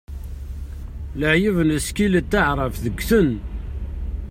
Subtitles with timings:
[1.19, 3.31] Leɛyub n usekkil n taɛrabt ggten.